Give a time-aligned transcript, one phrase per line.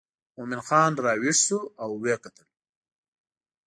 [0.35, 2.47] مومن خان راویښ شو او وکتل.